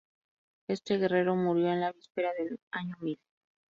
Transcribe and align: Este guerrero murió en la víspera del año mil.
Este 0.67 0.97
guerrero 0.97 1.35
murió 1.35 1.67
en 1.71 1.81
la 1.81 1.91
víspera 1.91 2.31
del 2.33 2.59
año 2.71 2.95
mil. 3.01 3.19